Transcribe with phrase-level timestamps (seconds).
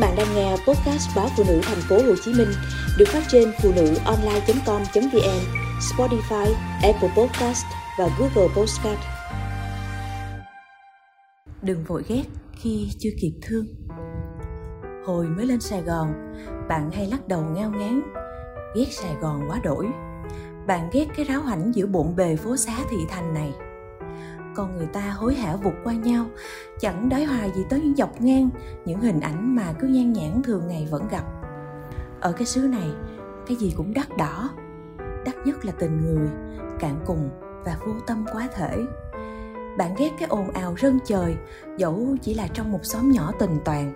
[0.00, 2.48] bạn đang nghe podcast báo phụ nữ thành phố Hồ Chí Minh
[2.98, 5.40] được phát trên phụ nữ online.com.vn,
[5.80, 7.64] Spotify, Apple Podcast
[7.98, 9.00] và Google Podcast.
[11.62, 12.22] Đừng vội ghét
[12.52, 13.66] khi chưa kịp thương.
[15.06, 16.34] Hồi mới lên Sài Gòn,
[16.68, 18.00] bạn hay lắc đầu ngao ngán,
[18.76, 19.86] ghét Sài Gòn quá đổi.
[20.66, 23.52] Bạn ghét cái ráo hảnh giữa bộn bề phố xá thị thành này–
[24.54, 26.26] con người ta hối hả vụt qua nhau.
[26.80, 28.50] Chẳng đói hoài gì tới những dọc ngang,
[28.84, 31.24] những hình ảnh mà cứ nhan nhãn thường ngày vẫn gặp.
[32.20, 32.88] Ở cái xứ này,
[33.46, 34.50] cái gì cũng đắt đỏ.
[35.24, 36.28] Đắt nhất là tình người,
[36.78, 37.30] cạn cùng
[37.64, 38.78] và vô tâm quá thể.
[39.78, 41.36] Bạn ghét cái ồn ào rân trời,
[41.76, 43.94] dẫu chỉ là trong một xóm nhỏ tình toàn,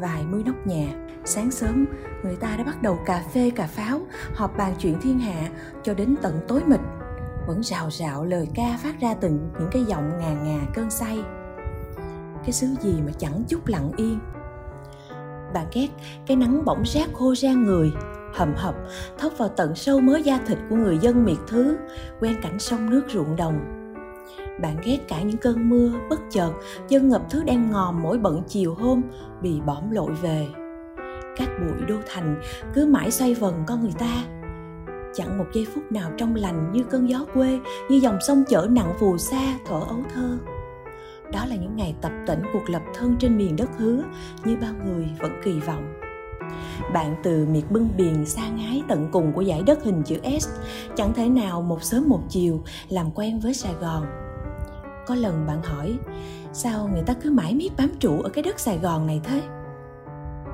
[0.00, 0.86] vài mươi nóc nhà.
[1.24, 1.86] Sáng sớm,
[2.22, 4.00] người ta đã bắt đầu cà phê, cà pháo,
[4.34, 5.48] họp bàn chuyện thiên hạ
[5.82, 6.80] cho đến tận tối mịt
[7.46, 11.18] vẫn rào rạo lời ca phát ra từng những cái giọng ngà ngà cơn say.
[12.42, 14.18] Cái xứ gì mà chẳng chút lặng yên.
[15.54, 15.88] Bà ghét
[16.26, 17.92] cái nắng bỗng rát khô ra người,
[18.34, 18.74] hầm hập,
[19.18, 21.76] thốc vào tận sâu mớ da thịt của người dân miệt thứ,
[22.20, 23.78] quen cảnh sông nước ruộng đồng.
[24.62, 26.52] Bạn ghét cả những cơn mưa, bất chợt,
[26.88, 29.02] dân ngập thứ đang ngòm mỗi bận chiều hôm,
[29.42, 30.48] bị bõm lội về.
[31.36, 32.40] Các bụi đô thành
[32.74, 34.24] cứ mãi xoay vần con người ta
[35.14, 38.66] chẳng một giây phút nào trong lành như cơn gió quê như dòng sông chở
[38.70, 40.38] nặng phù sa thở ấu thơ
[41.32, 44.02] đó là những ngày tập tỉnh cuộc lập thân trên miền đất hứa
[44.44, 45.94] như bao người vẫn kỳ vọng
[46.92, 50.48] bạn từ miệt bưng biển xa ngái tận cùng của dải đất hình chữ S
[50.96, 54.06] chẳng thể nào một sớm một chiều làm quen với Sài Gòn.
[55.06, 55.98] Có lần bạn hỏi,
[56.52, 59.42] sao người ta cứ mãi miết bám trụ ở cái đất Sài Gòn này thế?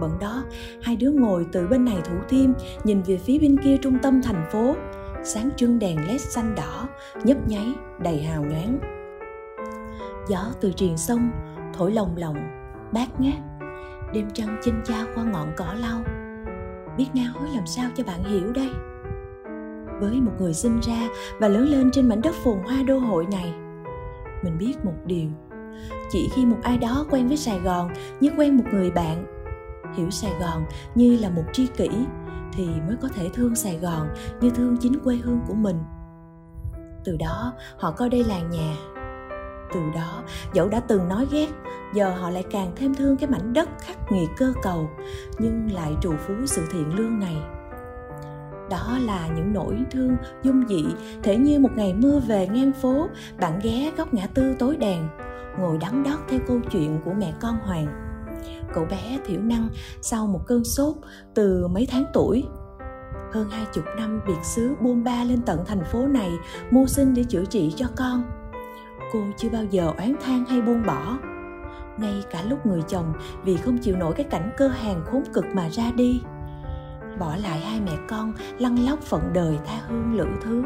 [0.00, 0.44] Bận đó.
[0.82, 2.50] Hai đứa ngồi từ bên này thủ thiêm,
[2.84, 4.76] nhìn về phía bên kia trung tâm thành phố.
[5.24, 6.88] Sáng trưng đèn led xanh đỏ,
[7.24, 7.66] nhấp nháy,
[7.98, 8.78] đầy hào nhoáng.
[10.28, 11.30] Gió từ triền sông,
[11.74, 12.36] thổi lồng lộng
[12.92, 13.38] bát ngát.
[14.12, 16.00] Đêm trăng chinh cha qua ngọn cỏ lau.
[16.96, 18.68] Biết nói làm sao cho bạn hiểu đây?
[20.00, 21.08] Với một người sinh ra
[21.40, 23.52] và lớn lên trên mảnh đất phồn hoa đô hội này,
[24.42, 25.28] mình biết một điều.
[26.10, 29.24] Chỉ khi một ai đó quen với sài gòn như quen một người bạn
[29.96, 31.88] hiểu sài gòn như là một tri kỷ
[32.52, 34.08] thì mới có thể thương sài gòn
[34.40, 35.78] như thương chính quê hương của mình.
[37.04, 38.76] Từ đó, họ coi đây là nhà.
[39.74, 40.22] Từ đó,
[40.52, 41.48] dẫu đã từng nói ghét,
[41.94, 44.90] giờ họ lại càng thêm thương cái mảnh đất khắc nghiệt cơ cầu,
[45.38, 47.36] nhưng lại trù phú sự thiện lương này.
[48.70, 50.84] Đó là những nỗi thương dung dị,
[51.22, 53.08] thể như một ngày mưa về ngang phố,
[53.40, 55.08] bạn ghé góc ngã tư tối đèn,
[55.58, 58.03] ngồi đắng đót theo câu chuyện của mẹ con hoàng
[58.74, 59.68] cậu bé thiểu năng
[60.00, 60.94] sau một cơn sốt
[61.34, 62.44] từ mấy tháng tuổi.
[63.32, 66.32] Hơn hai chục năm biệt xứ buôn ba lên tận thành phố này
[66.70, 68.22] mưu sinh để chữa trị cho con.
[69.12, 71.18] Cô chưa bao giờ oán than hay buông bỏ.
[71.98, 73.12] Ngay cả lúc người chồng
[73.44, 76.22] vì không chịu nổi cái cảnh cơ hàng khốn cực mà ra đi,
[77.18, 80.62] bỏ lại hai mẹ con lăn lóc phận đời tha hương lữ thứ.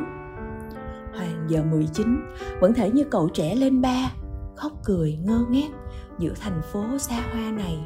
[1.14, 2.20] Hoàng giờ 19
[2.60, 4.12] vẫn thể như cậu trẻ lên ba,
[4.56, 5.70] khóc cười ngơ ngác
[6.18, 7.78] giữa thành phố xa hoa này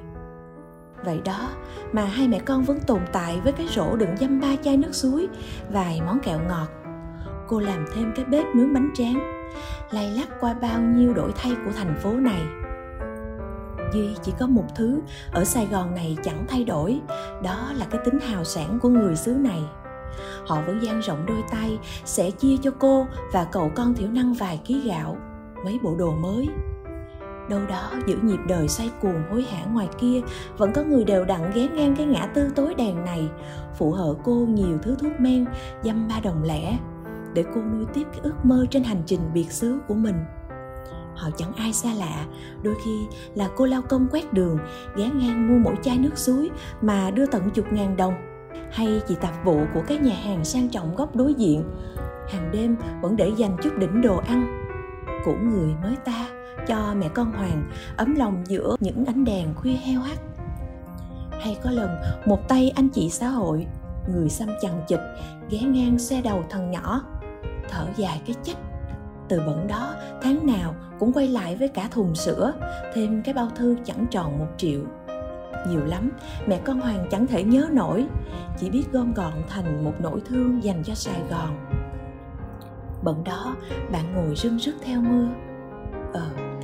[1.05, 1.51] vậy đó,
[1.93, 4.95] mà hai mẹ con vẫn tồn tại với cái rổ đựng dăm ba chai nước
[4.95, 5.29] suối,
[5.71, 6.69] vài món kẹo ngọt.
[7.49, 9.43] Cô làm thêm cái bếp nướng bánh tráng.
[9.91, 12.41] Lay lắc qua bao nhiêu đổi thay của thành phố này.
[13.95, 15.01] Duy chỉ có một thứ
[15.33, 17.01] ở sài gòn này chẳng thay đổi,
[17.43, 19.61] đó là cái tính hào sản của người xứ này.
[20.47, 24.35] Họ vẫn dang rộng đôi tay, sẽ chia cho cô và cậu con thiểu năng
[24.35, 25.17] vài ký gạo,
[25.65, 26.49] mấy bộ đồ mới
[27.49, 30.21] đâu đó, giữa nhịp đời xoay cuồng hối hả ngoài kia,
[30.57, 33.29] vẫn có người đều đặn ghé ngang cái ngã tư tối đèn này.
[33.75, 35.45] Phụ hở cô nhiều thứ thuốc men,
[35.83, 36.79] dăm ba đồng lẻ,
[37.35, 40.17] để cô nuôi tiếp cái ước mơ trên hành trình biệt xứ của mình.
[41.17, 42.27] Họ chẳng ai xa lạ,
[42.63, 44.59] đôi khi là cô lao công quét đường,
[44.97, 48.15] ghé ngang mua mỗi chai nước suối mà đưa tận chục ngàn đồng.
[48.73, 51.65] Hay chị tạp vụ của cái nhà hàng sang trọng góc đối diện,
[52.29, 54.65] hàng đêm vẫn để dành chút đỉnh đồ ăn.
[55.25, 56.29] Của người mới ta
[56.67, 60.19] cho mẹ con hoàng ấm lòng giữa những ánh đèn khuya heo hắt.
[61.41, 61.91] Hay có lần
[62.27, 63.67] một tay anh chị xã hội,
[64.09, 65.01] người xăm chằng chịch
[65.51, 67.03] ghé ngang xe đầu thằng nhỏ,
[67.69, 68.55] thở dài cái chết.
[69.29, 72.53] Từ bận đó, tháng nào cũng quay lại với cả thùng sữa,
[72.95, 74.81] thêm cái bao thư chẳng tròn một triệu.
[75.69, 76.11] Nhiều lắm,
[76.47, 78.07] mẹ con hoàng chẳng thể nhớ nổi,
[78.59, 81.67] chỉ biết gom gọn thành một nỗi thương dành cho sài gòn.
[83.03, 83.57] Bận đó,
[83.93, 85.29] bạn ngồi rưng rức theo mưa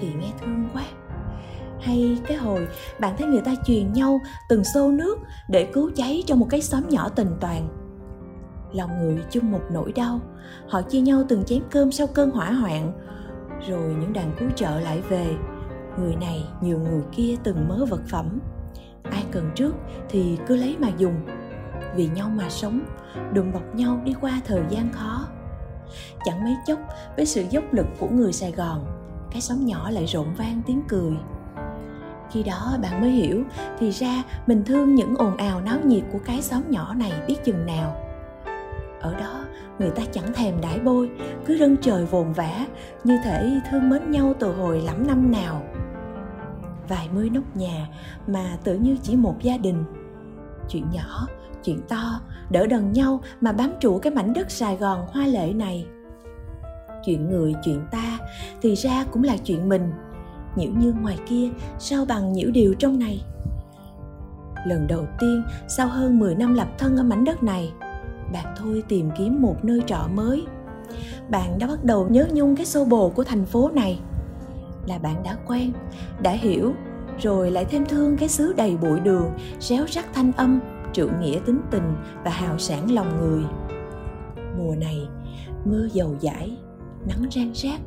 [0.01, 0.85] thì nghe thương quá.
[1.81, 2.69] Hay cái hồi
[3.01, 5.19] bạn thấy người ta truyền nhau từng xô nước
[5.49, 7.69] để cứu cháy trong một cái xóm nhỏ tình toàn.
[8.73, 10.21] Lòng người chung một nỗi đau,
[10.69, 12.93] họ chia nhau từng chén cơm sau cơn hỏa hoạn,
[13.69, 15.35] rồi những đoàn cứu trợ lại về.
[15.99, 18.39] Người này nhiều người kia từng mớ vật phẩm.
[19.03, 19.75] Ai cần trước
[20.09, 21.15] thì cứ lấy mà dùng.
[21.97, 22.81] Vì nhau mà sống,
[23.33, 25.29] đùm bọc nhau đi qua thời gian khó.
[26.25, 26.79] Chẳng mấy chốc,
[27.17, 28.98] với sự dốc lực của người sài gòn
[29.31, 31.13] cái xóm nhỏ lại rộn vang tiếng cười.
[32.31, 33.45] Khi đó bạn mới hiểu
[33.79, 37.45] thì ra mình thương những ồn ào náo nhiệt của cái xóm nhỏ này biết
[37.45, 37.97] chừng nào.
[39.01, 39.45] Ở đó,
[39.79, 41.11] người ta chẳng thèm đãi bôi,
[41.47, 42.67] cứ rân trời vồn vã,
[43.05, 45.63] như thể thương mến nhau từ hồi lắm năm nào.
[46.89, 47.89] Vài mươi nóc nhà
[48.27, 49.85] mà tự như chỉ một gia đình.
[50.69, 51.27] Chuyện nhỏ,
[51.65, 52.21] chuyện to,
[52.51, 55.87] đỡ đần nhau mà bám trụ cái mảnh đất sài gòn hoa lệ này
[57.09, 58.19] chuyện người, chuyện ta
[58.63, 59.93] thì ra cũng là chuyện mình.
[60.57, 63.25] Nhiễu như ngoài kia, sao bằng nhiễu điều trong này?
[64.67, 67.73] Lần đầu tiên, sau hơn 10 năm lập thân ở mảnh đất này,
[68.33, 70.47] bạn thôi tìm kiếm một nơi trọ mới.
[71.31, 74.01] Bạn đã bắt đầu nhớ nhung cái xô bồ của thành phố này.
[74.87, 75.73] Là bạn đã quen,
[76.23, 76.73] đã hiểu,
[77.19, 80.61] rồi lại thêm thương cái xứ đầy bụi đường, réo rắt thanh âm,
[80.93, 81.95] trượng nghĩa tính tình
[82.25, 83.45] và hào sản lòng người.
[84.59, 85.09] Mùa này,
[85.65, 86.57] mưa dầu dãi
[87.07, 87.81] nắng rang rác.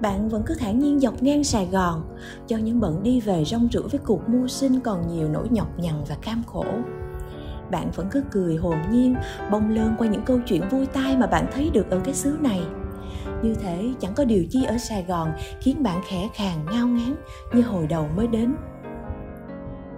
[0.00, 2.16] Bạn vẫn cứ thản nhiên dọc ngang sài gòn.
[2.46, 5.78] Cho những bận đi về rong rủi với cuộc mưu sinh còn nhiều nỗi nhọc
[5.78, 6.64] nhằn và cam khổ.
[7.70, 9.14] Bạn vẫn cứ cười hồn nhiên,
[9.50, 12.38] bông lơn qua những câu chuyện vui tai mà bạn thấy được ở cái xứ
[12.40, 12.60] này.
[13.42, 17.14] Như thế chẳng có điều chi ở sài gòn khiến bạn khẽ khàng, ngao ngán
[17.52, 18.54] như hồi đầu mới đến.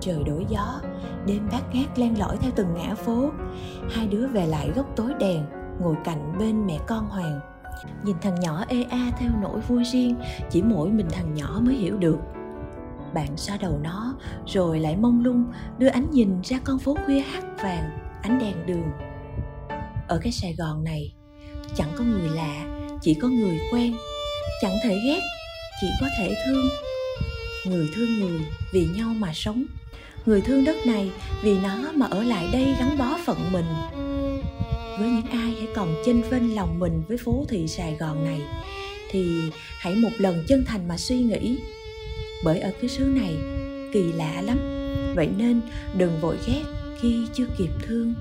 [0.01, 0.81] Trời đổi gió,
[1.27, 3.31] đêm bát ngát len lỏi theo từng ngã phố.
[3.91, 5.45] Hai đứa về lại góc tối đèn,
[5.81, 7.41] ngồi cạnh bên mẹ con hoàng
[8.05, 10.15] nhìn thằng nhỏ ê a theo nỗi vui riêng,
[10.51, 12.19] chỉ mỗi mình thằng nhỏ mới hiểu được.
[13.15, 14.15] Bạn xoa đầu nó,
[14.47, 15.45] rồi lại mông lung,
[15.79, 18.91] đưa ánh nhìn ra con phố khuya hắt vàng, ánh đèn đường.
[20.09, 21.15] Ở cái sài gòn này,
[21.75, 22.65] chẳng có người lạ,
[23.03, 23.95] chỉ có người quen.
[24.63, 25.21] Chẳng thể ghét,
[25.81, 26.65] chỉ có thể thương.
[27.67, 28.41] Người thương người
[28.73, 29.65] vì nhau mà sống.
[30.27, 31.11] Người thương đất này
[31.43, 33.67] vì nó mà ở lại đây gắn bó phận mình.
[34.99, 35.46] Với những ai
[35.77, 38.43] còn chênh vênh lòng mình với phố thị sài gòn này,
[39.11, 41.59] thì hãy một lần chân thành mà suy nghĩ.
[42.45, 43.35] Bởi ở cái xứ này,
[43.93, 44.59] kỳ lạ lắm.
[45.17, 45.61] Vậy nên
[45.97, 46.63] đừng vội ghét
[47.01, 48.15] khi chưa kịp thương.